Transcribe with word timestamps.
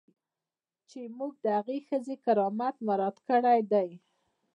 چې 0.89 0.99
موږ 1.17 1.33
د 1.43 1.45
هغې 1.57 1.77
ښځې 1.87 2.15
کرامت 2.25 2.75
مراعات 2.87 3.17
کړی 3.27 3.59
دی. 3.71 3.89